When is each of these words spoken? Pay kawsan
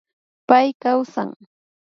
Pay 0.47 0.67
kawsan 0.81 1.29